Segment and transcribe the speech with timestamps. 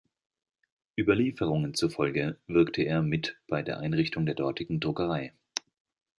[0.97, 5.31] Überlieferungen zufolge wirkte er mit bei der Einrichtung der dortigen Druckerei.